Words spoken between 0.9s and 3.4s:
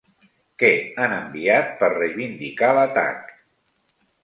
han enviat per reivindicar l'atac?